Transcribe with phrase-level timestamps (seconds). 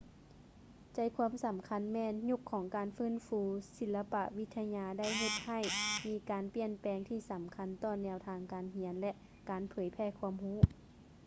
[0.93, 3.39] ໃຈຄວາມສຳຄັນແມ່ນ ຍຸກຂອງການຟື້ນຟູ
[3.77, 5.59] ສິລະປະວິທະຍາໄດ້ເຮັດໃຫ້
[6.07, 9.11] ມີການປ່ຽນແປງທີ່ສຳຄັນຕໍ່ແນວທາງການຮຽນ ແລະ
[9.49, 10.57] ການເຜີຍແຜ່ຄວາມຮູ້